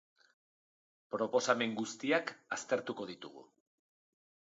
[1.17, 3.49] Proposamen guztiak aztertuko ditugu.